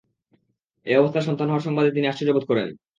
এ 0.87 0.93
অবস্থায় 0.97 1.25
সন্তান 1.27 1.47
হওয়ার 1.47 1.65
সংবাদে 1.67 1.89
তিনি 1.91 2.05
আশ্চর্যবোধ 2.07 2.43
করেন। 2.47 2.67